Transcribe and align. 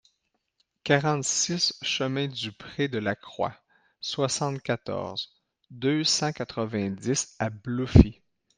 quarante-six 0.83 1.75
chemin 1.83 2.27
du 2.27 2.51
Pre 2.51 2.87
de 2.89 2.97
la 2.97 3.13
Croix, 3.15 3.53
soixante-quatorze, 3.99 5.29
deux 5.69 6.03
cent 6.03 6.31
quatre-vingt-dix 6.31 7.35
à 7.37 7.51
Bluffy 7.51 8.19